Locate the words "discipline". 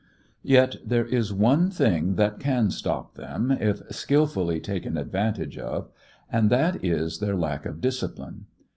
7.81-8.47